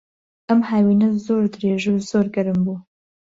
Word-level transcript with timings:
ئەم 0.49 0.61
هاوینە 0.69 1.09
زۆر 1.25 1.43
درێژ 1.53 1.83
و 1.93 2.03
زۆر 2.09 2.25
گەرم 2.35 2.59
بوو. 2.65 2.77